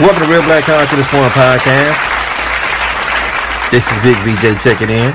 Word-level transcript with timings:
Welcome 0.00 0.22
to 0.22 0.28
Real 0.30 0.42
Black 0.44 0.64
Consciousness 0.64 1.06
Forum 1.10 1.28
Podcast. 1.32 1.98
This 3.70 3.92
is 3.92 3.98
Big 4.02 4.16
VJ 4.24 4.58
checking 4.62 4.88
in. 4.88 5.12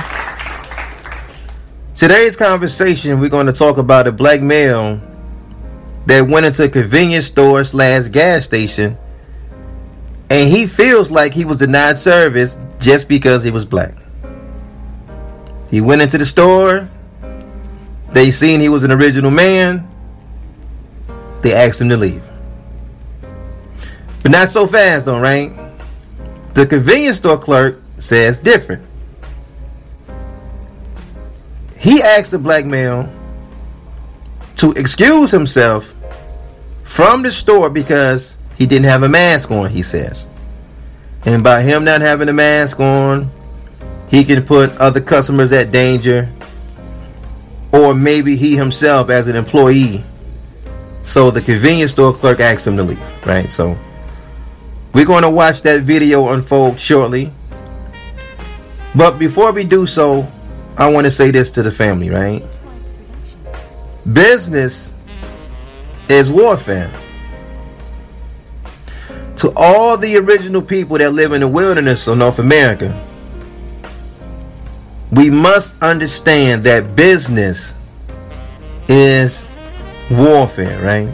Today's 1.96 2.36
conversation, 2.36 3.20
we're 3.20 3.30
going 3.30 3.48
to 3.48 3.54
talk 3.54 3.80
about 3.80 4.06
a 4.06 4.12
black 4.12 4.40
male 4.40 5.02
that 6.06 6.28
went 6.28 6.46
into 6.46 6.64
a 6.64 6.70
convenience 6.70 7.26
store 7.26 7.64
slash 7.64 8.08
gas 8.10 8.46
station 8.46 9.00
and 10.30 10.48
he 10.48 10.68
feels 10.68 11.10
like 11.10 11.34
he 11.34 11.44
was 11.44 11.58
denied 11.58 11.98
service 11.98 12.56
just 12.80 13.08
because 13.08 13.44
he 13.44 13.50
was 13.50 13.66
black. 13.66 13.96
He 15.72 15.82
went 15.82 16.04
into 16.04 16.20
the 16.20 16.26
store, 16.26 16.88
they 18.10 18.30
seen 18.30 18.60
he 18.60 18.70
was 18.70 18.84
an 18.84 18.92
original 18.92 19.32
man, 19.32 19.90
they 21.42 21.56
asked 21.56 21.82
him 21.82 21.90
to 21.90 21.98
leave. 21.98 22.27
But 24.24 24.32
not 24.32 24.52
so 24.52 24.68
fast 24.68 25.06
though, 25.06 25.20
right? 25.20 25.52
The 26.54 26.66
convenience 26.66 27.18
store 27.18 27.38
clerk 27.38 27.82
says 27.98 28.38
different. 28.38 28.84
He 31.78 32.02
asked 32.02 32.32
the 32.32 32.40
black 32.40 32.66
male 32.66 33.08
to 34.56 34.72
excuse 34.74 35.30
himself 35.30 35.96
from 36.84 37.22
the 37.22 37.32
store 37.32 37.70
because 37.70 38.38
he 38.56 38.66
didn't 38.66 38.86
have 38.86 39.04
a 39.04 39.10
mask 39.10 39.52
on, 39.52 39.70
he 39.70 39.84
says. 39.84 40.28
And 41.26 41.44
by 41.44 41.62
him 41.62 41.84
not 41.84 42.02
having 42.02 42.30
a 42.30 42.34
mask 42.34 42.80
on, 42.80 43.30
he 44.10 44.24
can 44.24 44.44
put 44.44 44.72
other 44.78 45.02
customers 45.02 45.52
at 45.52 45.72
danger. 45.72 46.30
Or 47.72 47.94
maybe 47.94 48.36
he 48.36 48.56
himself 48.56 49.10
as 49.10 49.28
an 49.28 49.36
employee. 49.36 50.04
So 51.04 51.30
the 51.30 51.42
convenience 51.42 51.92
store 51.92 52.14
clerk 52.14 52.40
asked 52.40 52.66
him 52.66 52.78
to 52.78 52.84
leave, 52.84 53.26
right? 53.26 53.52
So 53.52 53.78
we're 54.98 55.06
going 55.06 55.22
to 55.22 55.30
watch 55.30 55.62
that 55.62 55.84
video 55.84 56.30
unfold 56.30 56.82
shortly. 56.82 57.32
But 58.96 59.20
before 59.20 59.52
we 59.52 59.64
do 59.64 59.86
so, 59.86 60.28
I 60.76 60.90
want 60.90 61.06
to 61.06 61.12
say 61.12 61.30
this 61.30 61.52
to 61.52 61.62
the 61.62 61.70
family, 61.70 62.10
right? 62.10 62.44
Business 64.12 64.96
is 66.10 66.32
warfare. 66.32 66.92
To 69.36 69.54
all 69.56 69.98
the 69.98 70.18
original 70.18 70.64
people 70.64 70.98
that 70.98 71.14
live 71.14 71.32
in 71.32 71.42
the 71.42 71.48
wilderness 71.48 72.08
of 72.08 72.18
North 72.18 72.40
America, 72.40 72.90
we 75.12 75.30
must 75.30 75.80
understand 75.84 76.64
that 76.64 76.96
business 76.96 77.76
is 78.90 79.48
warfare, 80.10 80.82
right? 80.82 81.14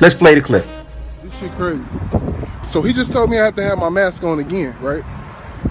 Let's 0.00 0.14
play 0.14 0.36
the 0.36 0.40
clip 0.40 0.64
shit 1.40 1.52
crazy. 1.52 1.84
So 2.64 2.82
he 2.82 2.92
just 2.92 3.12
told 3.12 3.30
me 3.30 3.38
I 3.38 3.44
have 3.44 3.54
to 3.56 3.62
have 3.62 3.78
my 3.78 3.88
mask 3.88 4.24
on 4.24 4.38
again, 4.38 4.76
right? 4.80 5.04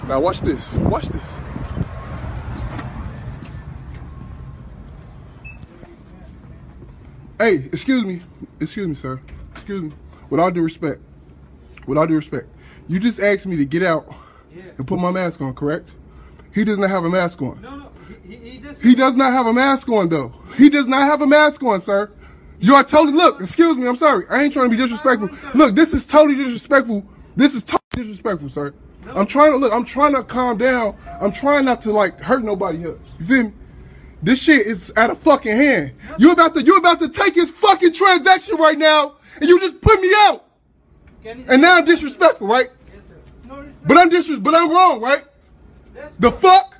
Now 0.06 0.20
watch 0.20 0.40
this. 0.40 0.74
Watch 0.74 1.08
this. 1.08 1.38
Hey, 7.38 7.56
excuse 7.72 8.04
me. 8.04 8.22
Excuse 8.60 8.86
me, 8.86 8.94
sir. 8.94 9.20
Excuse 9.52 9.82
me. 9.82 9.92
With 10.30 10.40
all 10.40 10.50
due 10.50 10.62
respect. 10.62 11.00
With 11.86 11.98
all 11.98 12.06
due 12.06 12.16
respect. 12.16 12.48
You 12.88 13.00
just 13.00 13.20
asked 13.20 13.46
me 13.46 13.56
to 13.56 13.64
get 13.64 13.82
out 13.82 14.06
yeah. 14.54 14.62
and 14.78 14.86
put 14.86 14.98
my 14.98 15.10
mask 15.10 15.40
on, 15.40 15.54
correct? 15.54 15.90
He 16.54 16.64
does 16.64 16.78
not 16.78 16.90
have 16.90 17.04
a 17.04 17.10
mask 17.10 17.42
on. 17.42 17.60
No, 17.60 17.76
no. 17.76 17.90
He, 18.26 18.36
he, 18.36 18.58
does, 18.58 18.80
he 18.80 18.94
does 18.94 19.16
not 19.16 19.32
have 19.32 19.46
a 19.46 19.52
mask 19.52 19.88
on, 19.88 20.08
though. 20.08 20.32
He 20.56 20.68
does 20.70 20.86
not 20.86 21.02
have 21.02 21.20
a 21.22 21.26
mask 21.26 21.62
on, 21.62 21.80
sir. 21.80 22.10
You 22.64 22.74
are 22.76 22.82
totally 22.82 23.12
look. 23.12 23.42
Excuse 23.42 23.76
me. 23.76 23.86
I'm 23.86 23.94
sorry. 23.94 24.24
I 24.30 24.42
ain't 24.42 24.54
trying 24.54 24.70
to 24.70 24.74
be 24.74 24.78
disrespectful. 24.78 25.28
Look, 25.54 25.74
this 25.76 25.92
is 25.92 26.06
totally 26.06 26.34
disrespectful. 26.34 27.04
This 27.36 27.54
is 27.54 27.62
totally 27.62 27.82
disrespectful, 27.94 28.48
sir. 28.48 28.72
I'm 29.06 29.26
trying 29.26 29.50
to 29.50 29.58
look. 29.58 29.70
I'm 29.70 29.84
trying 29.84 30.14
to 30.14 30.24
calm 30.24 30.56
down. 30.56 30.96
I'm 31.20 31.30
trying 31.30 31.66
not 31.66 31.82
to 31.82 31.92
like 31.92 32.18
hurt 32.20 32.42
nobody 32.42 32.86
else. 32.86 33.00
You 33.18 33.26
feel 33.26 33.42
me? 33.44 33.52
This 34.22 34.40
shit 34.40 34.66
is 34.66 34.90
out 34.96 35.10
of 35.10 35.18
fucking 35.18 35.54
hand. 35.54 35.92
You 36.16 36.32
about 36.32 36.54
to 36.54 36.62
you 36.62 36.78
about 36.78 37.00
to 37.00 37.10
take 37.10 37.34
his 37.34 37.50
fucking 37.50 37.92
transaction 37.92 38.56
right 38.56 38.78
now, 38.78 39.16
and 39.38 39.46
you 39.46 39.60
just 39.60 39.82
put 39.82 40.00
me 40.00 40.10
out. 40.16 40.46
And 41.22 41.60
now 41.60 41.76
I'm 41.76 41.84
disrespectful, 41.84 42.46
right? 42.46 42.70
But 43.84 43.98
I'm 43.98 44.08
disres. 44.08 44.42
But 44.42 44.54
I'm 44.54 44.70
wrong, 44.70 45.02
right? 45.02 45.24
The 46.18 46.32
fuck? 46.32 46.73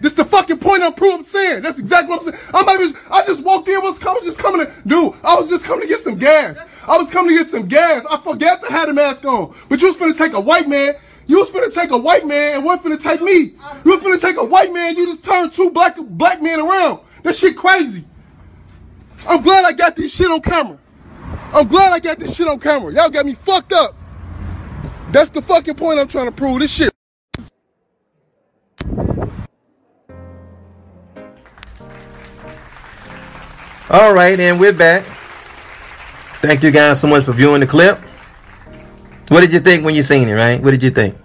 This 0.00 0.12
the 0.12 0.24
fucking 0.24 0.58
point 0.58 0.82
I'm 0.82 0.94
proving. 0.94 1.24
saying. 1.24 1.62
That's 1.62 1.78
exactly 1.78 2.10
what 2.10 2.26
I'm 2.26 2.32
saying. 2.32 2.50
I'm 2.54 2.66
not 2.66 2.80
even, 2.80 2.96
I 3.10 3.24
just 3.26 3.42
walked 3.42 3.68
in, 3.68 3.80
was, 3.82 4.02
I 4.02 4.12
was 4.12 4.24
just 4.24 4.38
coming 4.38 4.66
to, 4.66 4.72
dude, 4.86 5.14
I 5.24 5.34
was 5.36 5.48
just 5.48 5.64
coming 5.64 5.82
to 5.82 5.86
get 5.88 6.00
some 6.00 6.16
gas. 6.16 6.58
I 6.86 6.96
was 6.96 7.10
coming 7.10 7.36
to 7.36 7.42
get 7.42 7.50
some 7.50 7.66
gas. 7.66 8.04
I 8.10 8.18
forgot 8.18 8.62
to 8.62 8.70
have 8.70 8.88
the 8.88 8.94
mask 8.94 9.24
on. 9.24 9.54
But 9.68 9.80
you 9.80 9.88
was 9.88 9.96
finna 9.96 10.16
take 10.16 10.34
a 10.34 10.40
white 10.40 10.68
man, 10.68 10.94
you 11.26 11.38
was 11.38 11.50
finna 11.50 11.72
take 11.72 11.90
a 11.90 11.98
white 11.98 12.26
man 12.26 12.56
and 12.56 12.64
one 12.64 12.78
finna 12.78 13.02
take 13.02 13.20
me. 13.20 13.54
You 13.84 13.92
was 13.92 14.02
finna 14.02 14.20
take 14.20 14.36
a 14.36 14.44
white 14.44 14.72
man, 14.72 14.96
you 14.96 15.06
just 15.06 15.24
turned 15.24 15.52
two 15.52 15.70
black, 15.70 15.96
black 15.98 16.42
men 16.42 16.60
around. 16.60 17.00
That 17.22 17.34
shit 17.34 17.56
crazy. 17.56 18.04
I'm 19.26 19.42
glad 19.42 19.64
I 19.64 19.72
got 19.72 19.96
this 19.96 20.12
shit 20.12 20.30
on 20.30 20.40
camera. 20.40 20.78
I'm 21.52 21.66
glad 21.66 21.92
I 21.92 21.98
got 21.98 22.18
this 22.18 22.36
shit 22.36 22.46
on 22.46 22.60
camera. 22.60 22.92
Y'all 22.92 23.10
got 23.10 23.26
me 23.26 23.34
fucked 23.34 23.72
up. 23.72 23.94
That's 25.10 25.30
the 25.30 25.42
fucking 25.42 25.74
point 25.74 25.98
I'm 25.98 26.08
trying 26.08 26.26
to 26.26 26.32
prove. 26.32 26.60
This 26.60 26.70
shit. 26.70 26.95
All 33.88 34.12
right, 34.12 34.38
and 34.40 34.58
we're 34.58 34.72
back. 34.72 35.04
Thank 36.42 36.64
you 36.64 36.72
guys 36.72 37.00
so 37.00 37.06
much 37.06 37.22
for 37.22 37.30
viewing 37.30 37.60
the 37.60 37.68
clip. 37.68 38.00
What 39.28 39.42
did 39.42 39.52
you 39.52 39.60
think 39.60 39.84
when 39.84 39.94
you 39.94 40.02
seen 40.02 40.28
it, 40.28 40.34
right? 40.34 40.60
What 40.60 40.72
did 40.72 40.82
you 40.82 40.90
think? 40.90 41.16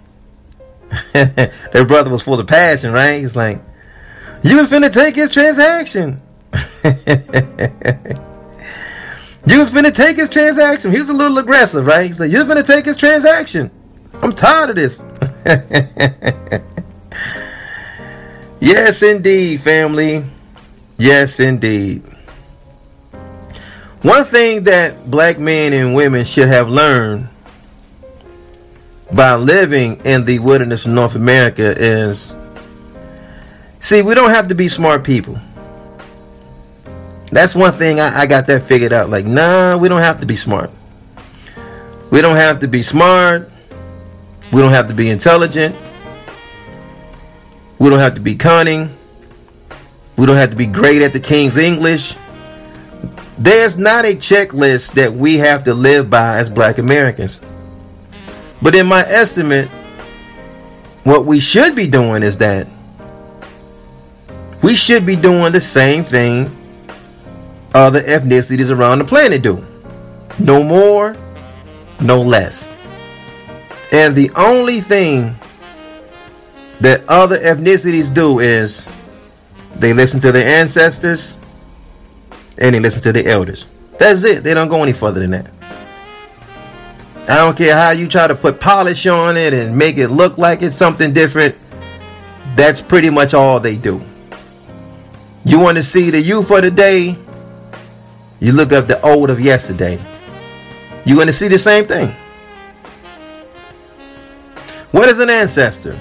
Their 1.12 1.84
brother 1.84 2.08
was 2.08 2.22
full 2.22 2.38
of 2.38 2.46
passion, 2.46 2.92
right? 2.92 3.18
He's 3.18 3.34
like, 3.34 3.60
you 4.44 4.58
was 4.58 4.70
finna 4.70 4.92
take 4.92 5.16
his 5.16 5.32
transaction. 5.32 6.22
you 6.54 6.60
was 9.58 9.72
finna 9.72 9.92
take 9.92 10.16
his 10.16 10.28
transaction. 10.28 10.92
He 10.92 11.00
was 11.00 11.08
a 11.08 11.14
little 11.14 11.38
aggressive, 11.38 11.84
right? 11.84 12.06
He's 12.06 12.20
like, 12.20 12.30
you're 12.30 12.44
finna 12.44 12.64
take 12.64 12.84
his 12.84 12.94
transaction. 12.94 13.72
I'm 14.14 14.32
tired 14.32 14.70
of 14.70 14.76
this. 14.76 15.02
yes, 18.60 19.02
indeed, 19.02 19.62
family. 19.62 20.24
Yes, 20.96 21.40
indeed. 21.40 22.11
One 24.02 24.24
thing 24.24 24.64
that 24.64 25.08
black 25.08 25.38
men 25.38 25.72
and 25.72 25.94
women 25.94 26.24
should 26.24 26.48
have 26.48 26.68
learned 26.68 27.28
by 29.12 29.36
living 29.36 30.00
in 30.04 30.24
the 30.24 30.40
wilderness 30.40 30.86
of 30.86 30.90
North 30.90 31.14
America 31.14 31.72
is 31.78 32.34
see, 33.78 34.02
we 34.02 34.14
don't 34.14 34.30
have 34.30 34.48
to 34.48 34.56
be 34.56 34.68
smart 34.68 35.04
people. 35.04 35.38
That's 37.26 37.54
one 37.54 37.72
thing 37.72 38.00
I, 38.00 38.22
I 38.22 38.26
got 38.26 38.48
that 38.48 38.64
figured 38.64 38.92
out. 38.92 39.08
Like, 39.08 39.24
nah, 39.24 39.76
we 39.76 39.88
don't 39.88 40.02
have 40.02 40.18
to 40.18 40.26
be 40.26 40.36
smart. 40.36 40.72
We 42.10 42.20
don't 42.20 42.36
have 42.36 42.58
to 42.60 42.68
be 42.68 42.82
smart. 42.82 43.52
We 44.52 44.60
don't 44.60 44.72
have 44.72 44.88
to 44.88 44.94
be 44.94 45.10
intelligent. 45.10 45.76
We 47.78 47.88
don't 47.88 48.00
have 48.00 48.14
to 48.16 48.20
be 48.20 48.34
cunning. 48.34 48.98
We 50.16 50.26
don't 50.26 50.36
have 50.36 50.50
to 50.50 50.56
be 50.56 50.66
great 50.66 51.02
at 51.02 51.12
the 51.12 51.20
King's 51.20 51.56
English. 51.56 52.16
There's 53.42 53.76
not 53.76 54.04
a 54.04 54.14
checklist 54.14 54.92
that 54.92 55.12
we 55.12 55.38
have 55.38 55.64
to 55.64 55.74
live 55.74 56.08
by 56.08 56.36
as 56.36 56.48
black 56.48 56.78
Americans. 56.78 57.40
But 58.62 58.76
in 58.76 58.86
my 58.86 59.00
estimate, 59.00 59.68
what 61.02 61.26
we 61.26 61.40
should 61.40 61.74
be 61.74 61.88
doing 61.88 62.22
is 62.22 62.38
that 62.38 62.68
we 64.62 64.76
should 64.76 65.04
be 65.04 65.16
doing 65.16 65.52
the 65.52 65.60
same 65.60 66.04
thing 66.04 66.56
other 67.74 68.00
ethnicities 68.02 68.70
around 68.70 69.00
the 69.00 69.04
planet 69.04 69.42
do. 69.42 69.66
No 70.38 70.62
more, 70.62 71.16
no 72.00 72.22
less. 72.22 72.70
And 73.90 74.14
the 74.14 74.30
only 74.36 74.80
thing 74.80 75.36
that 76.78 77.08
other 77.08 77.38
ethnicities 77.38 78.14
do 78.14 78.38
is 78.38 78.86
they 79.74 79.92
listen 79.92 80.20
to 80.20 80.30
their 80.30 80.46
ancestors 80.46 81.34
and 82.62 82.76
they 82.76 82.80
listen 82.80 83.02
to 83.02 83.12
the 83.12 83.26
elders. 83.26 83.66
That's 83.98 84.22
it. 84.22 84.44
They 84.44 84.54
don't 84.54 84.68
go 84.68 84.82
any 84.82 84.92
further 84.92 85.20
than 85.20 85.32
that. 85.32 85.50
I 87.28 87.38
don't 87.38 87.56
care 87.56 87.74
how 87.74 87.90
you 87.90 88.08
try 88.08 88.28
to 88.28 88.34
put 88.36 88.60
polish 88.60 89.04
on 89.06 89.36
it 89.36 89.52
and 89.52 89.76
make 89.76 89.98
it 89.98 90.08
look 90.08 90.38
like 90.38 90.62
it's 90.62 90.76
something 90.76 91.12
different. 91.12 91.56
That's 92.54 92.80
pretty 92.80 93.10
much 93.10 93.34
all 93.34 93.58
they 93.58 93.76
do. 93.76 94.00
You 95.44 95.58
want 95.58 95.76
to 95.76 95.82
see 95.82 96.10
the 96.10 96.20
youth 96.20 96.50
of 96.52 96.62
today? 96.62 97.18
You 98.38 98.52
look 98.52 98.72
up 98.72 98.86
the 98.86 99.00
old 99.04 99.28
of 99.30 99.40
yesterday. 99.40 100.00
You're 101.04 101.16
going 101.16 101.26
to 101.26 101.32
see 101.32 101.48
the 101.48 101.58
same 101.58 101.84
thing. 101.84 102.14
What 104.92 105.08
is 105.08 105.18
an 105.18 105.30
ancestor? 105.30 105.98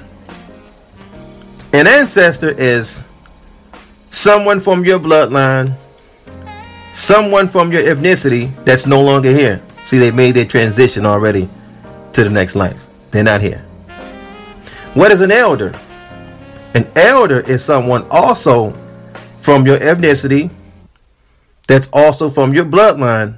An 1.73 1.87
ancestor 1.87 2.49
is 2.49 3.03
someone 4.11 4.59
from 4.59 4.85
your 4.85 4.99
bloodline 4.99 5.75
someone 6.91 7.47
from 7.47 7.71
your 7.71 7.81
ethnicity 7.81 8.53
that's 8.65 8.85
no 8.85 9.01
longer 9.01 9.31
here. 9.31 9.61
See, 9.85 9.97
they 9.97 10.11
made 10.11 10.35
their 10.35 10.45
transition 10.45 11.05
already 11.05 11.49
to 12.13 12.23
the 12.23 12.29
next 12.29 12.55
life. 12.55 12.79
They're 13.11 13.23
not 13.23 13.41
here. 13.41 13.65
What 14.93 15.11
is 15.11 15.21
an 15.21 15.31
elder? 15.31 15.73
An 16.73 16.89
elder 16.95 17.39
is 17.39 17.63
someone 17.63 18.07
also 18.11 18.77
from 19.39 19.65
your 19.65 19.77
ethnicity, 19.79 20.51
that's 21.67 21.89
also 21.91 22.29
from 22.29 22.53
your 22.53 22.65
bloodline, 22.65 23.37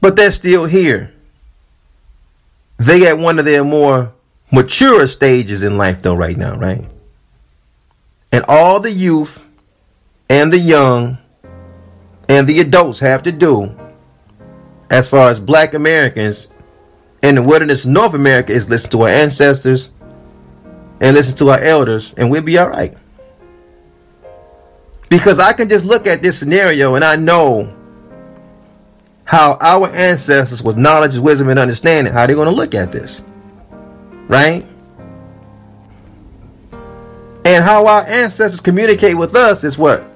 but 0.00 0.16
they're 0.16 0.32
still 0.32 0.66
here. 0.66 1.12
They 2.78 3.06
at 3.06 3.18
one 3.18 3.38
of 3.38 3.44
their 3.44 3.64
more 3.64 4.12
mature 4.50 5.06
stages 5.06 5.62
in 5.62 5.76
life, 5.76 6.02
though, 6.02 6.14
right 6.14 6.36
now, 6.36 6.54
right? 6.56 6.84
And 8.32 8.44
all 8.48 8.80
the 8.80 8.90
youth 8.90 9.44
and 10.28 10.52
the 10.52 10.58
young 10.58 11.18
and 12.28 12.48
the 12.48 12.60
adults 12.60 13.00
have 13.00 13.22
to 13.24 13.32
do, 13.32 13.74
as 14.90 15.08
far 15.08 15.30
as 15.30 15.40
black 15.40 15.74
Americans 15.74 16.48
in 17.22 17.36
the 17.36 17.42
wilderness 17.42 17.84
of 17.84 17.90
North 17.90 18.14
America, 18.14 18.52
is 18.52 18.68
listen 18.68 18.90
to 18.90 19.02
our 19.02 19.08
ancestors 19.08 19.90
and 21.00 21.16
listen 21.16 21.36
to 21.36 21.50
our 21.50 21.58
elders, 21.58 22.14
and 22.16 22.30
we'll 22.30 22.42
be 22.42 22.58
all 22.58 22.68
right. 22.68 22.96
Because 25.08 25.38
I 25.38 25.52
can 25.52 25.68
just 25.68 25.84
look 25.84 26.06
at 26.06 26.22
this 26.22 26.38
scenario 26.38 26.94
and 26.94 27.04
I 27.04 27.16
know 27.16 27.74
how 29.24 29.56
our 29.60 29.88
ancestors 29.88 30.62
with 30.62 30.76
knowledge, 30.76 31.16
wisdom, 31.18 31.48
and 31.48 31.58
understanding, 31.58 32.12
how 32.12 32.26
they're 32.26 32.36
going 32.36 32.48
to 32.48 32.54
look 32.54 32.74
at 32.74 32.92
this. 32.92 33.22
Right? 34.28 34.66
And 37.44 37.62
how 37.62 37.86
our 37.86 38.02
ancestors 38.02 38.60
communicate 38.60 39.16
with 39.16 39.34
us 39.36 39.64
is 39.64 39.76
what? 39.76 40.13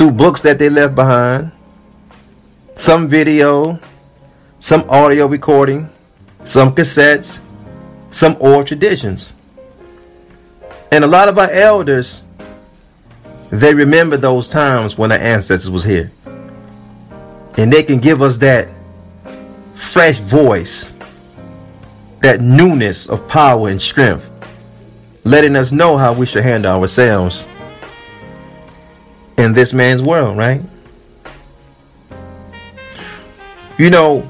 Through 0.00 0.12
books 0.12 0.40
that 0.40 0.58
they 0.58 0.70
left 0.70 0.94
behind, 0.94 1.52
some 2.74 3.06
video, 3.06 3.78
some 4.58 4.88
audio 4.88 5.26
recording, 5.26 5.90
some 6.42 6.74
cassettes, 6.74 7.38
some 8.10 8.34
oral 8.40 8.64
traditions. 8.64 9.34
And 10.90 11.04
a 11.04 11.06
lot 11.06 11.28
of 11.28 11.36
our 11.36 11.50
elders, 11.50 12.22
they 13.50 13.74
remember 13.74 14.16
those 14.16 14.48
times 14.48 14.96
when 14.96 15.12
our 15.12 15.18
ancestors 15.18 15.70
was 15.70 15.84
here. 15.84 16.10
And 17.58 17.70
they 17.70 17.82
can 17.82 17.98
give 17.98 18.22
us 18.22 18.38
that 18.38 18.70
fresh 19.74 20.16
voice, 20.16 20.94
that 22.22 22.40
newness 22.40 23.06
of 23.06 23.28
power 23.28 23.68
and 23.68 23.82
strength, 23.82 24.30
letting 25.24 25.56
us 25.56 25.72
know 25.72 25.98
how 25.98 26.14
we 26.14 26.24
should 26.24 26.42
handle 26.42 26.72
ourselves 26.72 27.46
in 29.40 29.54
this 29.54 29.72
man's 29.72 30.02
world, 30.02 30.36
right? 30.36 30.62
You 33.78 33.90
know, 33.90 34.20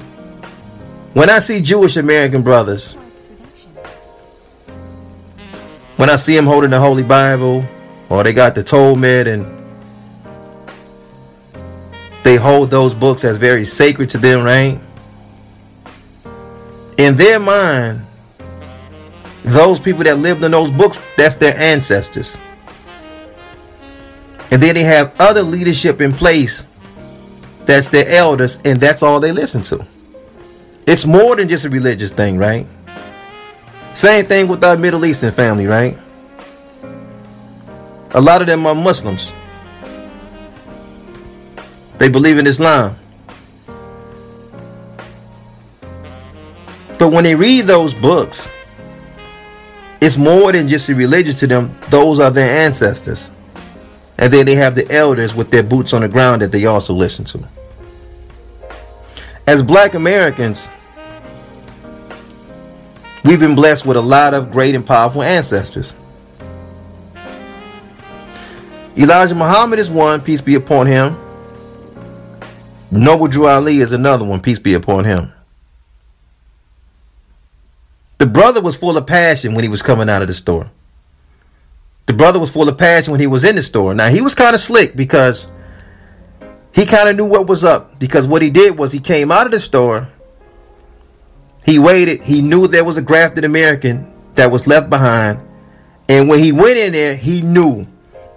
when 1.13 1.29
I 1.29 1.39
see 1.39 1.59
Jewish 1.61 1.97
American 1.97 2.41
brothers, 2.41 2.93
when 5.97 6.09
I 6.09 6.15
see 6.15 6.35
them 6.35 6.45
holding 6.45 6.69
the 6.71 6.79
Holy 6.79 7.03
Bible, 7.03 7.63
or 8.09 8.23
they 8.23 8.33
got 8.33 8.55
the 8.55 8.63
Talmud 8.63 9.27
and 9.27 9.45
they 12.23 12.37
hold 12.37 12.69
those 12.69 12.93
books 12.93 13.23
as 13.23 13.37
very 13.37 13.65
sacred 13.65 14.09
to 14.11 14.17
them, 14.17 14.41
right? 14.43 14.79
In 16.97 17.17
their 17.17 17.39
mind, 17.39 18.05
those 19.43 19.79
people 19.79 20.03
that 20.03 20.19
lived 20.19 20.43
in 20.43 20.51
those 20.51 20.71
books, 20.71 21.01
that's 21.17 21.35
their 21.35 21.57
ancestors. 21.57 22.37
And 24.51 24.61
then 24.61 24.75
they 24.75 24.83
have 24.83 25.13
other 25.19 25.41
leadership 25.41 26.01
in 26.01 26.11
place 26.11 26.67
that's 27.65 27.89
their 27.89 28.07
elders, 28.07 28.59
and 28.65 28.79
that's 28.79 29.01
all 29.01 29.19
they 29.19 29.31
listen 29.31 29.63
to. 29.63 29.87
It's 30.85 31.05
more 31.05 31.35
than 31.35 31.47
just 31.47 31.63
a 31.63 31.69
religious 31.69 32.11
thing, 32.11 32.37
right? 32.37 32.67
Same 33.93 34.25
thing 34.25 34.47
with 34.47 34.63
our 34.63 34.75
Middle 34.75 35.05
Eastern 35.05 35.31
family, 35.31 35.67
right? 35.67 35.97
A 38.11 38.19
lot 38.19 38.41
of 38.41 38.47
them 38.47 38.65
are 38.65 38.75
Muslims. 38.75 39.31
They 41.97 42.09
believe 42.09 42.37
in 42.37 42.47
Islam. 42.47 42.97
But 46.97 47.11
when 47.11 47.23
they 47.23 47.35
read 47.35 47.67
those 47.67 47.93
books, 47.93 48.49
it's 50.01 50.17
more 50.17 50.51
than 50.51 50.67
just 50.67 50.89
a 50.89 50.95
religion 50.95 51.35
to 51.35 51.47
them. 51.47 51.77
Those 51.89 52.19
are 52.19 52.31
their 52.31 52.65
ancestors. 52.65 53.29
And 54.21 54.31
then 54.31 54.45
they 54.45 54.55
have 54.55 54.75
the 54.75 54.89
elders 54.89 55.33
with 55.33 55.51
their 55.51 55.63
boots 55.63 55.91
on 55.91 56.01
the 56.01 56.07
ground 56.07 56.43
that 56.43 56.51
they 56.51 56.65
also 56.65 56.93
listen 56.93 57.25
to. 57.25 57.49
As 59.47 59.63
black 59.63 59.95
Americans, 59.95 60.69
we've 63.25 63.39
been 63.39 63.55
blessed 63.55 63.85
with 63.85 63.97
a 63.97 64.01
lot 64.01 64.35
of 64.35 64.51
great 64.51 64.75
and 64.75 64.85
powerful 64.85 65.23
ancestors. 65.23 65.93
Elijah 68.95 69.33
Muhammad 69.35 69.79
is 69.79 69.89
one, 69.89 70.21
peace 70.21 70.41
be 70.41 70.55
upon 70.55 70.85
him. 70.85 71.17
Noble 72.91 73.27
Drew 73.27 73.47
Ali 73.47 73.79
is 73.79 73.93
another 73.93 74.25
one. 74.25 74.41
Peace 74.41 74.59
be 74.59 74.73
upon 74.73 75.05
him. 75.05 75.31
The 78.17 78.25
brother 78.25 78.61
was 78.61 78.75
full 78.75 78.97
of 78.97 79.07
passion 79.07 79.55
when 79.55 79.63
he 79.63 79.69
was 79.69 79.81
coming 79.81 80.09
out 80.09 80.21
of 80.21 80.27
the 80.27 80.33
store. 80.33 80.69
The 82.05 82.13
brother 82.13 82.39
was 82.39 82.49
full 82.49 82.67
of 82.67 82.77
passion 82.77 83.11
when 83.11 83.19
he 83.19 83.27
was 83.27 83.43
in 83.43 83.55
the 83.55 83.63
store. 83.63 83.93
Now 83.93 84.09
he 84.09 84.21
was 84.21 84.35
kind 84.35 84.55
of 84.55 84.61
slick 84.61 84.95
because 84.95 85.47
he 86.73 86.85
kind 86.85 87.09
of 87.09 87.15
knew 87.15 87.25
what 87.25 87.47
was 87.47 87.63
up. 87.63 87.99
Because 87.99 88.25
what 88.25 88.41
he 88.41 88.49
did 88.49 88.77
was 88.77 88.91
he 88.91 88.99
came 88.99 89.31
out 89.31 89.45
of 89.45 89.51
the 89.51 89.59
store. 89.59 90.09
He 91.65 91.79
waited. 91.79 92.23
He 92.23 92.41
knew 92.41 92.67
there 92.67 92.83
was 92.83 92.97
a 92.97 93.01
grafted 93.01 93.43
American 93.43 94.11
that 94.35 94.51
was 94.51 94.67
left 94.67 94.89
behind. 94.89 95.39
And 96.09 96.27
when 96.27 96.39
he 96.39 96.51
went 96.51 96.77
in 96.77 96.93
there, 96.93 97.15
he 97.15 97.41
knew 97.41 97.87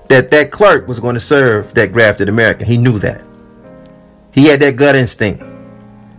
that 0.09 0.31
that 0.31 0.51
clerk 0.51 0.87
was 0.87 1.01
going 1.01 1.15
to 1.15 1.21
serve 1.21 1.75
that 1.75 1.93
grafted 1.93 2.29
American. 2.29 2.67
He 2.67 2.77
knew 2.77 2.99
that. 3.01 3.25
He 4.33 4.47
had 4.47 4.61
that 4.61 4.77
gut 4.77 4.97
instinct. 4.97 5.43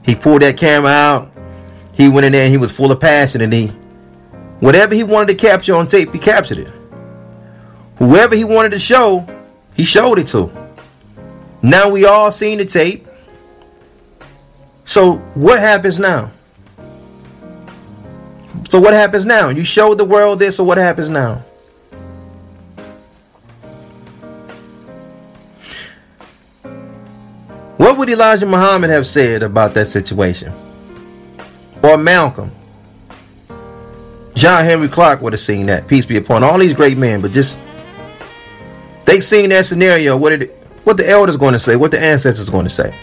He 0.04 0.16
pulled 0.16 0.42
that 0.42 0.58
camera 0.58 0.92
out. 0.92 1.32
He 1.94 2.10
went 2.10 2.26
in 2.26 2.32
there 2.32 2.44
and 2.44 2.52
he 2.52 2.58
was 2.58 2.72
full 2.72 2.92
of 2.92 3.00
passion 3.00 3.42
and 3.42 3.54
he 3.54 3.68
whatever 4.60 4.96
he 4.96 5.04
wanted 5.04 5.28
to 5.28 5.36
capture 5.36 5.76
on 5.76 5.88
tape, 5.88 6.12
he 6.12 6.20
captured 6.20 6.60
it. 6.60 6.74
Whoever 7.98 8.36
he 8.36 8.44
wanted 8.44 8.72
to 8.72 8.80
show, 8.80 9.28
he 9.74 9.84
showed 9.84 10.20
it 10.20 10.28
to. 10.30 10.52
Now 11.62 11.90
we 11.90 12.06
all 12.06 12.32
seen 12.32 12.58
the 12.58 12.66
tape. 12.66 13.08
So 14.84 15.18
what 15.34 15.60
happens 15.60 15.98
now? 16.00 16.32
So 18.70 18.80
what 18.80 18.94
happens 18.94 19.26
now? 19.26 19.50
You 19.50 19.64
showed 19.64 19.98
the 19.98 20.06
world 20.06 20.40
this, 20.40 20.58
so 20.58 20.64
what 20.64 20.78
happens 20.78 21.10
now? 21.10 21.44
What 27.78 27.98
would 27.98 28.10
Elijah 28.10 28.46
Muhammad 28.46 28.90
have 28.90 29.06
said 29.06 29.44
about 29.44 29.74
that 29.76 29.88
situation? 29.88 30.54
Or 31.84 31.98
Malcolm? 31.98 32.52
John 34.34 34.66
Henrik 34.66 34.92
Clarke 34.92 35.22
would 35.22 35.34
have 35.34 35.40
seen 35.40 35.68
that. 35.68 35.88
Peace 35.88 36.06
be 36.06 36.18
upon 36.18 36.44
all 36.44 36.58
these 36.58 36.74
great 36.74 36.98
men, 36.98 37.22
but 37.22 37.32
just 37.32 37.58
they 39.06 39.22
seen 39.22 39.50
that 39.50 39.66
scenario. 39.66 40.18
What 40.18 40.40
did 40.40 40.52
what 40.84 40.98
the 40.98 41.10
elders 41.10 41.38
going 41.38 41.54
to 41.54 41.60
say? 41.60 41.76
What 41.76 41.92
the 41.92 42.00
ancestors 42.00 42.50
going 42.50 42.66
to 42.66 42.70
say? 42.70 42.98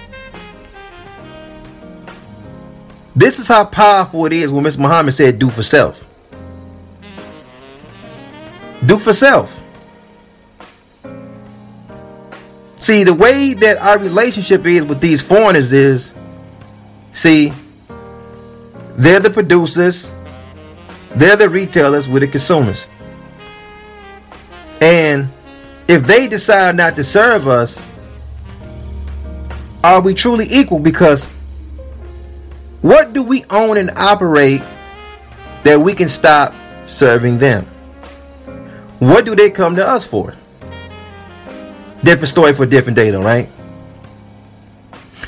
This 3.14 3.38
is 3.38 3.48
how 3.48 3.64
powerful 3.64 4.26
it 4.26 4.32
is 4.32 4.50
when 4.50 4.64
Mr. 4.64 4.78
Muhammad 4.78 5.14
said, 5.14 5.38
"Do 5.38 5.50
for 5.50 5.62
self." 5.62 6.06
Do 8.84 8.98
for 8.98 9.12
self. 9.12 9.62
See, 12.80 13.04
the 13.04 13.14
way 13.14 13.54
that 13.54 13.78
our 13.78 13.96
relationship 13.96 14.66
is 14.66 14.82
with 14.82 15.00
these 15.00 15.20
foreigners 15.20 15.72
is, 15.72 16.10
see, 17.12 17.52
they're 18.96 19.20
the 19.20 19.30
producers, 19.30 20.10
they're 21.14 21.36
the 21.36 21.48
retailers, 21.48 22.08
we're 22.08 22.18
the 22.18 22.26
consumers. 22.26 22.88
And 24.80 25.32
if 25.88 26.06
they 26.06 26.28
decide 26.28 26.76
not 26.76 26.96
to 26.96 27.04
serve 27.04 27.48
us, 27.48 27.80
are 29.84 30.00
we 30.00 30.14
truly 30.14 30.46
equal? 30.50 30.78
Because 30.78 31.26
what 32.80 33.12
do 33.12 33.22
we 33.22 33.44
own 33.50 33.76
and 33.76 33.90
operate 33.96 34.62
that 35.64 35.80
we 35.80 35.94
can 35.94 36.08
stop 36.08 36.54
serving 36.86 37.38
them? 37.38 37.66
What 38.98 39.24
do 39.24 39.34
they 39.34 39.50
come 39.50 39.76
to 39.76 39.86
us 39.86 40.04
for? 40.04 40.36
Different 42.04 42.28
story 42.28 42.52
for 42.52 42.66
different 42.66 42.96
day, 42.96 43.10
though, 43.10 43.22
right? 43.22 43.48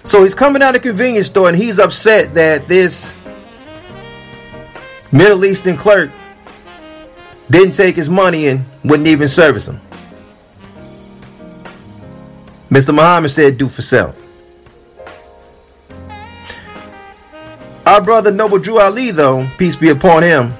So 0.04 0.22
he's 0.22 0.34
coming 0.34 0.62
out 0.62 0.76
of 0.76 0.82
convenience 0.82 1.28
store 1.28 1.48
and 1.48 1.56
he's 1.56 1.78
upset 1.78 2.34
that 2.34 2.68
this 2.68 3.16
Middle 5.10 5.44
Eastern 5.44 5.76
clerk 5.76 6.10
didn't 7.48 7.72
take 7.72 7.96
his 7.96 8.08
money 8.08 8.48
and 8.48 8.64
wouldn't 8.82 9.06
even 9.06 9.28
service 9.28 9.68
him. 9.68 9.80
Mr. 12.74 12.92
Muhammad 12.92 13.30
said, 13.30 13.56
do 13.56 13.68
for 13.68 13.82
self. 13.82 14.20
Our 17.86 18.00
brother 18.00 18.32
Noble 18.32 18.58
Drew 18.58 18.80
Ali, 18.80 19.12
though, 19.12 19.48
peace 19.58 19.76
be 19.76 19.90
upon 19.90 20.24
him, 20.24 20.52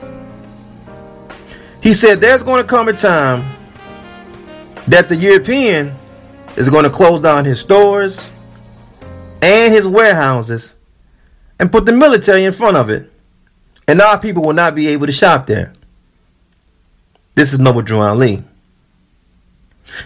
he 1.82 1.92
said 1.92 2.20
there's 2.20 2.44
going 2.44 2.62
to 2.62 2.68
come 2.68 2.86
a 2.86 2.92
time 2.92 3.56
that 4.86 5.08
the 5.08 5.16
European 5.16 5.96
is 6.56 6.68
going 6.68 6.84
to 6.84 6.90
close 6.90 7.20
down 7.20 7.44
his 7.44 7.58
stores 7.58 8.24
and 9.42 9.74
his 9.74 9.88
warehouses 9.88 10.74
and 11.58 11.72
put 11.72 11.84
the 11.84 11.92
military 11.92 12.44
in 12.44 12.52
front 12.52 12.76
of 12.76 12.90
it. 12.90 13.10
And 13.88 14.00
our 14.00 14.20
people 14.20 14.44
will 14.44 14.52
not 14.52 14.76
be 14.76 14.86
able 14.86 15.06
to 15.06 15.12
shop 15.12 15.48
there. 15.48 15.72
This 17.34 17.52
is 17.52 17.58
Noble 17.58 17.82
Drew 17.82 17.98
Ali. 17.98 18.44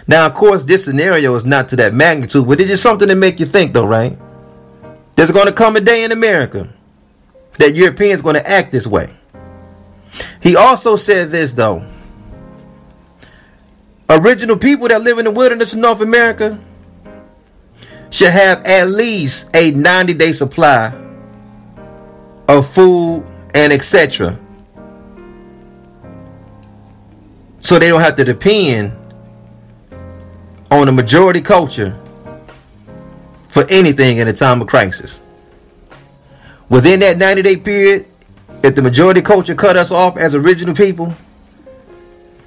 Now, 0.07 0.25
of 0.25 0.33
course, 0.33 0.65
this 0.65 0.85
scenario 0.85 1.35
is 1.35 1.45
not 1.45 1.69
to 1.69 1.75
that 1.77 1.93
magnitude, 1.93 2.47
but 2.47 2.59
it's 2.59 2.69
just 2.69 2.83
something 2.83 3.07
to 3.07 3.15
make 3.15 3.39
you 3.39 3.45
think, 3.45 3.73
though, 3.73 3.85
right? 3.85 4.17
There's 5.15 5.31
going 5.31 5.47
to 5.47 5.53
come 5.53 5.75
a 5.75 5.81
day 5.81 6.03
in 6.03 6.11
America 6.11 6.69
that 7.57 7.75
Europeans 7.75 8.21
going 8.21 8.35
to 8.35 8.49
act 8.49 8.71
this 8.71 8.87
way. 8.87 9.13
He 10.41 10.55
also 10.55 10.95
said 10.95 11.31
this, 11.31 11.53
though. 11.53 11.85
Original 14.09 14.57
people 14.57 14.87
that 14.87 15.01
live 15.01 15.19
in 15.19 15.25
the 15.25 15.31
wilderness 15.31 15.73
of 15.73 15.79
North 15.79 16.01
America 16.01 16.59
should 18.09 18.31
have 18.31 18.63
at 18.65 18.89
least 18.89 19.55
a 19.55 19.71
90 19.71 20.13
day 20.15 20.31
supply 20.31 20.93
of 22.47 22.67
food 22.67 23.23
and 23.53 23.71
etc. 23.71 24.39
So 27.59 27.77
they 27.77 27.89
don't 27.89 28.01
have 28.01 28.15
to 28.15 28.23
depend 28.23 28.93
on 30.71 30.85
the 30.85 30.91
majority 30.91 31.41
culture 31.41 31.97
for 33.49 33.65
anything 33.69 34.17
in 34.17 34.27
a 34.27 34.33
time 34.33 34.61
of 34.61 34.67
crisis. 34.67 35.19
Within 36.69 36.99
that 36.99 37.17
90 37.17 37.41
day 37.41 37.57
period, 37.57 38.05
if 38.63 38.75
the 38.75 38.81
majority 38.81 39.21
culture 39.21 39.55
cut 39.55 39.75
us 39.75 39.91
off 39.91 40.17
as 40.17 40.35
original 40.35 40.75
people, 40.75 41.13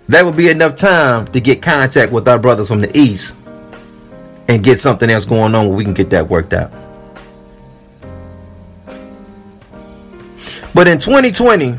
that 0.08 0.24
would 0.24 0.36
be 0.36 0.48
enough 0.48 0.76
time 0.76 1.26
to 1.28 1.40
get 1.40 1.62
contact 1.62 2.12
with 2.12 2.28
our 2.28 2.38
brothers 2.38 2.68
from 2.68 2.80
the 2.80 2.96
east 2.96 3.34
and 4.48 4.62
get 4.62 4.80
something 4.80 5.08
else 5.10 5.24
going 5.24 5.54
on 5.54 5.68
where 5.68 5.76
we 5.76 5.84
can 5.84 5.94
get 5.94 6.10
that 6.10 6.28
worked 6.28 6.52
out. 6.52 6.72
But 10.74 10.88
in 10.88 10.98
2020, 10.98 11.78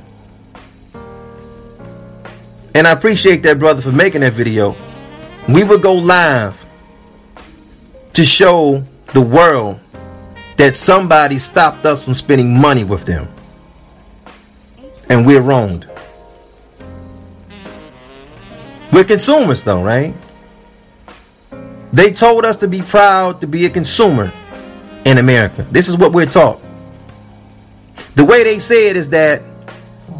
and 2.75 2.87
I 2.87 2.91
appreciate 2.91 3.43
that 3.43 3.59
brother 3.59 3.81
for 3.81 3.91
making 3.91 4.21
that 4.21 4.33
video, 4.33 4.75
we 5.47 5.63
would 5.63 5.81
go 5.81 5.93
live 5.93 6.65
to 8.13 8.23
show 8.23 8.85
the 9.13 9.21
world 9.21 9.79
that 10.57 10.75
somebody 10.75 11.39
stopped 11.39 11.85
us 11.85 12.03
from 12.03 12.13
spending 12.13 12.59
money 12.59 12.83
with 12.83 13.05
them. 13.05 13.27
And 15.09 15.25
we're 15.25 15.41
wronged. 15.41 15.89
We're 18.91 19.03
consumers, 19.03 19.63
though, 19.63 19.83
right? 19.83 20.13
They 21.91 22.13
told 22.13 22.45
us 22.45 22.55
to 22.57 22.67
be 22.67 22.81
proud 22.81 23.41
to 23.41 23.47
be 23.47 23.65
a 23.65 23.69
consumer 23.69 24.31
in 25.05 25.17
America. 25.17 25.67
This 25.71 25.89
is 25.89 25.97
what 25.97 26.13
we're 26.13 26.25
taught. 26.25 26.61
The 28.15 28.23
way 28.23 28.43
they 28.43 28.59
say 28.59 28.89
it 28.89 28.95
is 28.95 29.09
that 29.09 29.41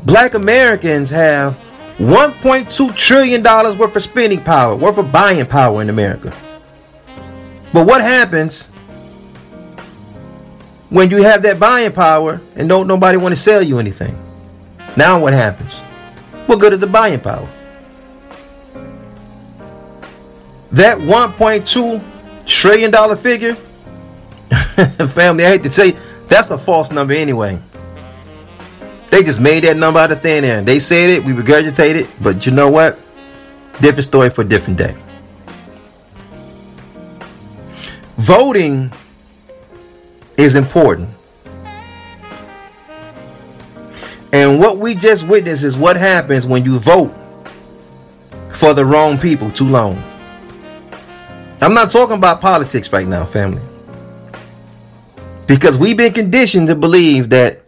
black 0.06 0.34
Americans 0.34 1.10
have 1.10 1.58
1.2 1.98 2.96
trillion 2.96 3.42
dollars 3.42 3.76
worth 3.78 3.96
of 3.96 4.02
spending 4.02 4.44
power, 4.44 4.76
worth 4.76 4.98
of 4.98 5.12
buying 5.12 5.46
power 5.46 5.82
in 5.82 5.90
America. 5.90 6.36
But 7.72 7.86
what 7.86 8.02
happens 8.02 8.66
when 10.90 11.10
you 11.10 11.24
have 11.24 11.44
that 11.44 11.60
buying 11.60 11.92
power 11.92 12.42
and 12.56 12.68
don't 12.68 12.88
nobody 12.88 13.18
want 13.18 13.36
to 13.36 13.40
sell 13.40 13.62
you 13.62 13.80
anything? 13.80 14.18
Now 14.96 15.20
what 15.20 15.34
happens? 15.34 15.74
What 16.48 16.60
good 16.60 16.74
is 16.74 16.80
the 16.80 16.88
buying 16.88 17.20
power? 17.20 17.50
That 20.72 20.98
1.2 20.98 22.46
trillion 22.46 22.90
dollar 22.92 23.16
figure, 23.16 23.56
family, 25.10 25.46
I 25.46 25.50
hate 25.50 25.64
to 25.64 25.70
tell 25.70 25.86
you, 25.86 25.98
that's 26.28 26.50
a 26.50 26.58
false 26.58 26.92
number 26.92 27.14
anyway. 27.14 27.62
They 29.14 29.22
just 29.22 29.40
made 29.40 29.64
that 29.66 29.78
number 29.78 30.00
out 30.00 30.12
of 30.12 30.24
thin 30.24 30.44
air. 30.44 30.64
They 30.64 30.80
said 30.80 31.08
it, 31.08 31.24
we 31.24 31.34
regurgitated 31.34 31.96
it, 31.98 32.10
but 32.20 32.48
you 32.48 32.52
know 32.52 32.68
what? 32.68 32.98
Different 33.80 34.06
story 34.06 34.32
for 34.32 34.42
a 34.42 34.44
different 34.44 34.80
day. 34.80 34.98
Voting 38.18 38.92
is 40.36 40.56
important. 40.56 41.12
And 44.32 44.60
what 44.60 44.80
we 44.80 44.96
just 44.96 45.28
witnessed 45.28 45.62
is 45.62 45.78
what 45.78 45.96
happens 45.96 46.48
when 46.48 46.66
you 46.66 46.80
vote 46.80 47.16
for 48.52 48.74
the 48.74 48.84
wrong 48.84 49.20
people 49.20 49.52
too 49.52 49.70
long. 49.70 50.02
I'm 51.62 51.76
not 51.76 51.92
talking 51.92 52.16
about 52.16 52.42
politics 52.42 52.92
right 52.92 53.08
now, 53.08 53.26
family. 53.26 53.62
Because 55.46 55.78
we've 55.78 55.98
been 55.98 56.14
conditioned 56.14 56.68
to 56.70 56.74
believe 56.74 57.30
that 57.30 57.63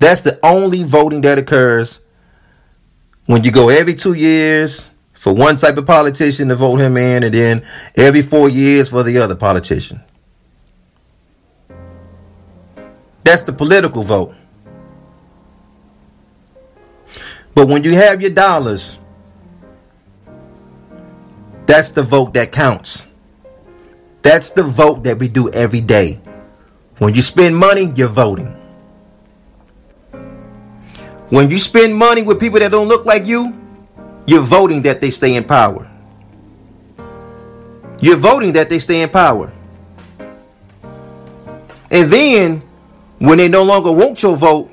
that's 0.00 0.22
the 0.22 0.40
only 0.42 0.82
voting 0.82 1.20
that 1.20 1.38
occurs 1.38 2.00
when 3.26 3.44
you 3.44 3.52
go 3.52 3.68
every 3.68 3.94
two 3.94 4.14
years 4.14 4.88
for 5.12 5.34
one 5.34 5.56
type 5.56 5.76
of 5.76 5.86
politician 5.86 6.48
to 6.48 6.56
vote 6.56 6.80
him 6.80 6.96
in, 6.96 7.22
and 7.22 7.34
then 7.34 7.66
every 7.94 8.22
four 8.22 8.48
years 8.48 8.88
for 8.88 9.02
the 9.02 9.18
other 9.18 9.36
politician. 9.36 10.00
That's 13.22 13.42
the 13.42 13.52
political 13.52 14.02
vote. 14.02 14.34
But 17.54 17.68
when 17.68 17.84
you 17.84 17.94
have 17.94 18.22
your 18.22 18.30
dollars, 18.30 18.98
that's 21.66 21.90
the 21.90 22.02
vote 22.02 22.32
that 22.32 22.50
counts. 22.50 23.06
That's 24.22 24.50
the 24.50 24.62
vote 24.62 25.04
that 25.04 25.18
we 25.18 25.28
do 25.28 25.50
every 25.50 25.82
day. 25.82 26.20
When 26.96 27.14
you 27.14 27.20
spend 27.20 27.56
money, 27.56 27.92
you're 27.94 28.08
voting. 28.08 28.59
When 31.30 31.50
you 31.50 31.58
spend 31.58 31.94
money 31.94 32.22
with 32.22 32.40
people 32.40 32.58
that 32.58 32.70
don't 32.70 32.88
look 32.88 33.06
like 33.06 33.24
you, 33.24 33.56
you're 34.26 34.42
voting 34.42 34.82
that 34.82 35.00
they 35.00 35.10
stay 35.10 35.36
in 35.36 35.44
power. 35.44 35.88
You're 38.00 38.16
voting 38.16 38.52
that 38.54 38.68
they 38.68 38.78
stay 38.78 39.02
in 39.02 39.08
power. 39.10 39.52
And 41.90 42.10
then, 42.10 42.62
when 43.18 43.38
they 43.38 43.48
no 43.48 43.62
longer 43.62 43.92
want 43.92 44.22
your 44.22 44.36
vote, 44.36 44.70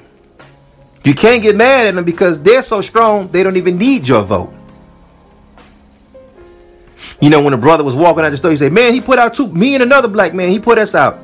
you 1.04 1.14
can't 1.14 1.42
get 1.42 1.56
mad 1.56 1.88
at 1.88 1.96
them 1.96 2.04
because 2.04 2.42
they're 2.42 2.64
so 2.64 2.82
strong, 2.82 3.28
they 3.30 3.44
don't 3.44 3.58
even 3.58 3.78
need 3.78 4.08
your 4.08 4.24
vote. 4.24 4.54
You 7.22 7.30
know, 7.30 7.42
when 7.42 7.54
a 7.54 7.58
brother 7.58 7.84
was 7.84 7.96
walking 7.96 8.24
out 8.24 8.30
the 8.30 8.38
store, 8.38 8.52
he 8.52 8.58
said, 8.58 8.72
Man, 8.72 8.94
he 8.94 9.02
put 9.02 9.20
out 9.20 9.34
two, 9.34 9.48
me 9.48 9.76
and 9.76 9.84
another 9.84 10.08
black 10.08 10.34
man, 10.34 10.50
he 10.50 10.60
put 10.60 10.78
us 10.78 10.96
out. 10.96 11.20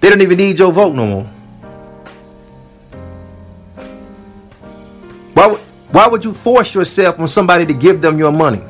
They 0.00 0.10
don't 0.10 0.20
even 0.20 0.38
need 0.38 0.58
your 0.58 0.72
vote 0.72 0.94
no 0.94 1.06
more. 1.06 1.30
Why 5.34 5.46
would, 5.46 5.60
why 5.90 6.06
would 6.06 6.24
you 6.24 6.34
force 6.34 6.74
yourself 6.74 7.18
on 7.18 7.28
somebody 7.28 7.66
to 7.66 7.72
give 7.74 8.00
them 8.00 8.18
your 8.18 8.32
money? 8.32 8.62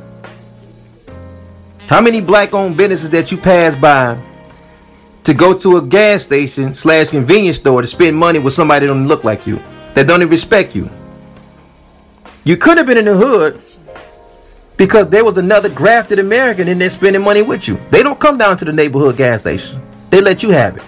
How 1.86 2.00
many 2.00 2.20
black 2.20 2.54
owned 2.54 2.76
businesses 2.76 3.10
that 3.10 3.30
you 3.30 3.38
pass 3.38 3.76
by 3.76 4.20
to 5.24 5.34
go 5.34 5.56
to 5.58 5.76
a 5.76 5.82
gas 5.82 6.24
station 6.24 6.74
slash 6.74 7.08
convenience 7.08 7.56
store 7.56 7.82
to 7.82 7.88
spend 7.88 8.16
money 8.16 8.38
with 8.38 8.54
somebody 8.54 8.86
that 8.86 8.92
don't 8.92 9.08
look 9.08 9.24
like 9.24 9.46
you, 9.46 9.62
that 9.94 10.06
don't 10.06 10.20
even 10.20 10.30
respect 10.30 10.74
you? 10.74 10.88
You 12.44 12.56
could 12.56 12.78
have 12.78 12.86
been 12.86 12.98
in 12.98 13.04
the 13.04 13.14
hood 13.14 13.62
because 14.76 15.08
there 15.08 15.24
was 15.24 15.38
another 15.38 15.68
grafted 15.68 16.18
American 16.18 16.66
in 16.66 16.78
there 16.78 16.90
spending 16.90 17.22
money 17.22 17.42
with 17.42 17.68
you. 17.68 17.80
They 17.90 18.02
don't 18.02 18.18
come 18.18 18.38
down 18.38 18.56
to 18.56 18.64
the 18.64 18.72
neighborhood 18.72 19.16
gas 19.16 19.42
station. 19.42 19.80
They 20.10 20.20
let 20.20 20.42
you 20.42 20.50
have 20.50 20.76
it. 20.76 20.82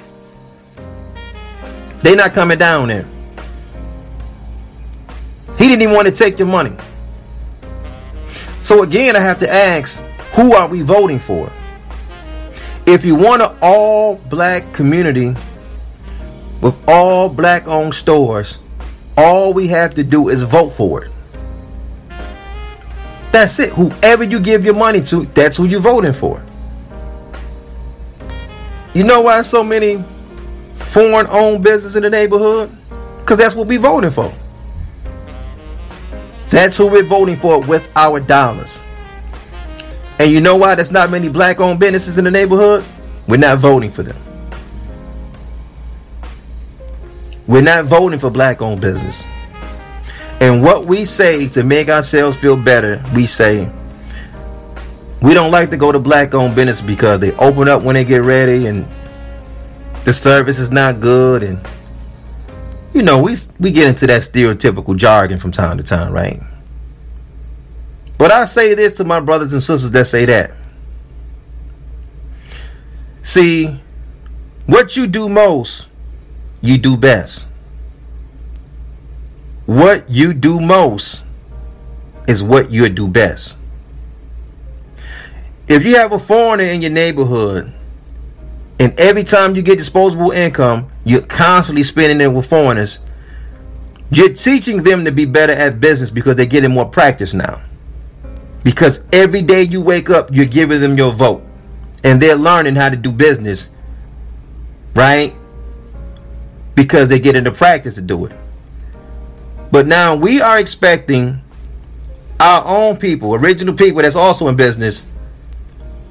They 2.00 2.14
not 2.14 2.32
coming 2.34 2.58
down 2.58 2.88
there. 2.88 3.06
He 5.58 5.68
didn't 5.68 5.82
even 5.82 5.94
want 5.94 6.06
to 6.08 6.12
take 6.12 6.38
your 6.38 6.48
money. 6.48 6.76
So 8.62 8.82
again, 8.82 9.14
I 9.14 9.20
have 9.20 9.38
to 9.40 9.50
ask, 9.52 10.02
who 10.32 10.54
are 10.54 10.68
we 10.68 10.82
voting 10.82 11.18
for? 11.18 11.52
If 12.86 13.04
you 13.04 13.14
want 13.14 13.42
an 13.42 13.56
all 13.62 14.16
black 14.16 14.72
community 14.72 15.34
with 16.60 16.76
all 16.88 17.28
black 17.28 17.66
owned 17.68 17.94
stores, 17.94 18.58
all 19.16 19.52
we 19.52 19.68
have 19.68 19.94
to 19.94 20.04
do 20.04 20.28
is 20.28 20.42
vote 20.42 20.70
for 20.70 21.04
it. 21.04 21.10
That's 23.32 23.58
it. 23.58 23.70
Whoever 23.70 24.24
you 24.24 24.40
give 24.40 24.64
your 24.64 24.74
money 24.74 25.00
to, 25.02 25.26
that's 25.26 25.56
who 25.56 25.64
you're 25.66 25.80
voting 25.80 26.12
for. 26.12 26.44
You 28.94 29.02
know 29.04 29.22
why 29.22 29.42
so 29.42 29.64
many 29.64 30.04
foreign 30.74 31.26
owned 31.28 31.64
business 31.64 31.96
in 31.96 32.02
the 32.02 32.10
neighborhood? 32.10 32.70
Because 33.18 33.38
that's 33.38 33.54
what 33.54 33.66
we 33.66 33.76
voting 33.76 34.10
for. 34.10 34.32
That's 36.50 36.76
who 36.76 36.86
we're 36.86 37.04
voting 37.04 37.36
for 37.36 37.60
with 37.60 37.88
our 37.96 38.20
dollars. 38.20 38.78
And 40.18 40.30
you 40.30 40.40
know 40.40 40.56
why 40.56 40.74
there's 40.74 40.90
not 40.90 41.10
many 41.10 41.28
black 41.28 41.60
owned 41.60 41.80
businesses 41.80 42.18
in 42.18 42.24
the 42.24 42.30
neighborhood? 42.30 42.84
We're 43.26 43.36
not 43.38 43.58
voting 43.58 43.90
for 43.90 44.02
them. 44.02 44.16
We're 47.46 47.62
not 47.62 47.86
voting 47.86 48.18
for 48.18 48.30
black 48.30 48.62
owned 48.62 48.80
business. 48.80 49.22
And 50.40 50.62
what 50.62 50.86
we 50.86 51.04
say 51.04 51.48
to 51.48 51.62
make 51.62 51.88
ourselves 51.88 52.36
feel 52.36 52.56
better, 52.56 53.04
we 53.14 53.26
say, 53.26 53.70
we 55.20 55.32
don't 55.32 55.50
like 55.50 55.70
to 55.70 55.76
go 55.76 55.90
to 55.90 55.98
black 55.98 56.34
owned 56.34 56.54
business 56.54 56.80
because 56.80 57.20
they 57.20 57.32
open 57.36 57.68
up 57.68 57.82
when 57.82 57.94
they 57.94 58.04
get 58.04 58.22
ready 58.22 58.66
and 58.66 58.86
the 60.04 60.12
service 60.12 60.58
is 60.58 60.70
not 60.70 61.00
good 61.00 61.42
and 61.42 61.66
you 62.94 63.02
know, 63.02 63.20
we 63.20 63.36
we 63.58 63.72
get 63.72 63.88
into 63.88 64.06
that 64.06 64.22
stereotypical 64.22 64.96
jargon 64.96 65.36
from 65.36 65.50
time 65.50 65.76
to 65.76 65.82
time, 65.82 66.12
right? 66.12 66.40
But 68.16 68.30
I 68.30 68.44
say 68.44 68.74
this 68.74 68.94
to 68.94 69.04
my 69.04 69.18
brothers 69.18 69.52
and 69.52 69.62
sisters 69.62 69.90
that 69.90 70.06
say 70.06 70.24
that. 70.26 70.52
See, 73.22 73.80
what 74.66 74.96
you 74.96 75.08
do 75.08 75.28
most, 75.28 75.88
you 76.60 76.78
do 76.78 76.96
best. 76.96 77.48
What 79.66 80.08
you 80.08 80.32
do 80.32 80.60
most 80.60 81.24
is 82.28 82.42
what 82.42 82.70
you 82.70 82.88
do 82.88 83.08
best. 83.08 83.56
If 85.66 85.84
you 85.84 85.96
have 85.96 86.12
a 86.12 86.18
foreigner 86.18 86.64
in 86.64 86.82
your 86.82 86.90
neighborhood 86.90 87.72
and 88.78 88.98
every 89.00 89.24
time 89.24 89.56
you 89.56 89.62
get 89.62 89.78
disposable 89.78 90.30
income, 90.30 90.90
you're 91.04 91.22
constantly 91.22 91.82
spending 91.82 92.20
it 92.20 92.32
with 92.32 92.46
foreigners. 92.46 92.98
You're 94.10 94.32
teaching 94.32 94.82
them 94.82 95.04
to 95.04 95.12
be 95.12 95.24
better 95.24 95.52
at 95.52 95.80
business 95.80 96.10
because 96.10 96.36
they're 96.36 96.46
getting 96.46 96.70
more 96.70 96.86
practice 96.86 97.34
now. 97.34 97.62
Because 98.62 99.04
every 99.12 99.42
day 99.42 99.62
you 99.62 99.82
wake 99.82 100.08
up, 100.08 100.30
you're 100.32 100.46
giving 100.46 100.80
them 100.80 100.96
your 100.96 101.12
vote. 101.12 101.44
And 102.02 102.20
they're 102.20 102.36
learning 102.36 102.76
how 102.76 102.88
to 102.88 102.96
do 102.96 103.12
business. 103.12 103.70
Right? 104.94 105.34
Because 106.74 107.08
they 107.08 107.18
get 107.18 107.36
into 107.36 107.50
practice 107.50 107.96
to 107.96 108.02
do 108.02 108.26
it. 108.26 108.32
But 109.70 109.86
now 109.86 110.14
we 110.14 110.40
are 110.40 110.58
expecting 110.58 111.42
our 112.40 112.64
own 112.64 112.96
people, 112.96 113.34
original 113.34 113.74
people 113.74 114.02
that's 114.02 114.16
also 114.16 114.48
in 114.48 114.56
business, 114.56 115.02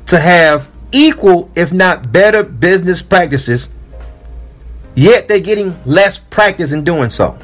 to 0.08 0.20
have 0.20 0.70
equal, 0.92 1.50
if 1.56 1.72
not 1.72 2.12
better, 2.12 2.44
business 2.44 3.02
practices, 3.02 3.70
yet 4.96 5.28
they're 5.28 5.40
getting 5.40 5.80
less 5.86 6.18
practice 6.18 6.72
in 6.72 6.84
doing 6.84 7.10
so. 7.10 7.38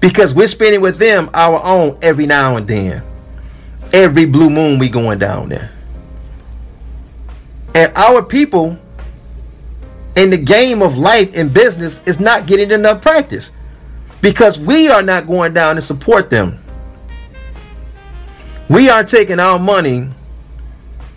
Because 0.00 0.34
we're 0.34 0.48
spending 0.48 0.80
with 0.80 0.98
them 0.98 1.30
our 1.34 1.62
own 1.62 1.98
every 2.02 2.26
now 2.26 2.56
and 2.56 2.66
then. 2.66 3.02
Every 3.92 4.24
blue 4.24 4.50
moon 4.50 4.78
we 4.78 4.88
going 4.88 5.18
down 5.18 5.48
there. 5.48 5.72
And 7.74 7.92
our 7.96 8.22
people 8.22 8.78
in 10.16 10.30
the 10.30 10.38
game 10.38 10.82
of 10.82 10.96
life 10.96 11.30
and 11.34 11.52
business 11.52 12.00
is 12.06 12.18
not 12.18 12.46
getting 12.46 12.70
enough 12.70 13.02
practice. 13.02 13.52
Because 14.20 14.58
we 14.58 14.88
are 14.88 15.02
not 15.02 15.26
going 15.26 15.54
down 15.54 15.76
to 15.76 15.82
support 15.82 16.30
them. 16.30 16.62
We 18.68 18.88
are 18.88 19.02
taking 19.02 19.40
our 19.40 19.58
money 19.58 20.10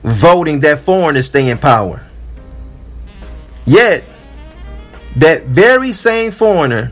voting 0.04 0.60
that 0.62 0.82
foreigners 0.82 1.28
stay 1.28 1.50
in 1.50 1.58
power. 1.58 2.06
Yet, 3.66 4.04
that 5.16 5.46
very 5.46 5.94
same 5.94 6.32
foreigner 6.32 6.92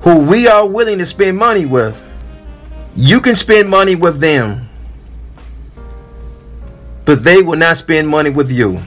who 0.00 0.20
we 0.20 0.46
are 0.46 0.66
willing 0.66 0.98
to 0.98 1.06
spend 1.06 1.36
money 1.36 1.66
with, 1.66 2.02
you 2.94 3.20
can 3.20 3.36
spend 3.36 3.68
money 3.68 3.94
with 3.94 4.20
them, 4.20 4.68
but 7.04 7.24
they 7.24 7.42
will 7.42 7.58
not 7.58 7.76
spend 7.76 8.08
money 8.08 8.30
with 8.30 8.50
you. 8.50 8.80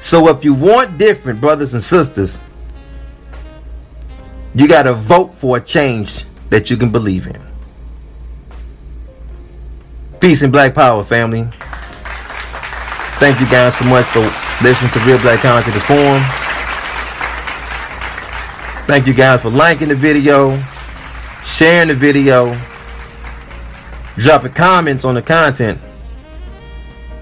So 0.00 0.28
if 0.28 0.44
you 0.44 0.54
want 0.54 0.98
different, 0.98 1.40
brothers 1.40 1.74
and 1.74 1.82
sisters, 1.82 2.40
you 4.54 4.68
got 4.68 4.84
to 4.84 4.94
vote 4.94 5.34
for 5.34 5.56
a 5.56 5.60
change 5.60 6.24
that 6.50 6.70
you 6.70 6.76
can 6.76 6.90
believe 6.90 7.26
in. 7.26 7.40
Peace 10.20 10.42
and 10.42 10.52
Black 10.52 10.74
Power, 10.74 11.04
family. 11.04 11.48
Thank 13.18 13.40
you 13.40 13.46
guys 13.46 13.76
so 13.76 13.84
much 13.86 14.04
for 14.06 14.20
listening 14.62 14.92
to 14.92 15.00
Real 15.00 15.18
Black 15.18 15.40
Content 15.40 15.74
The 15.74 15.80
Forum. 15.80 16.22
Thank 18.86 19.08
you 19.08 19.12
guys 19.12 19.42
for 19.42 19.50
liking 19.50 19.88
the 19.88 19.96
video, 19.96 20.62
sharing 21.44 21.88
the 21.88 21.94
video, 21.94 22.56
dropping 24.18 24.52
comments 24.52 25.04
on 25.04 25.16
the 25.16 25.22
content. 25.22 25.80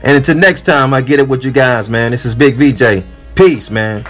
And 0.03 0.19
until 0.19 0.37
next 0.37 0.63
time, 0.63 0.93
I 0.93 1.01
get 1.01 1.19
it 1.19 1.27
with 1.27 1.43
you 1.45 1.51
guys, 1.51 1.89
man. 1.89 2.11
This 2.11 2.27
is 2.27 2.35
Big 2.35 2.57
VJ. 2.57 3.03
Peace, 3.35 3.71
man. 3.71 4.05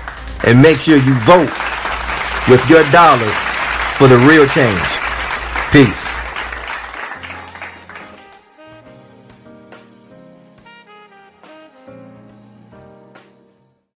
And 0.45 0.61
make 0.61 0.79
sure 0.79 0.97
you 0.97 1.15
vote 1.21 1.51
with 2.49 2.69
your 2.69 2.83
dollars 2.91 3.33
for 3.97 4.09
the 4.09 4.19
real 4.19 4.47
change. 4.49 4.83
Peace. 5.71 6.06